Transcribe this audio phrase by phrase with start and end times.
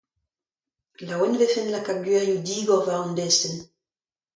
[1.05, 3.57] Laouen e vefen lakaat gwirioù digor war an destenn.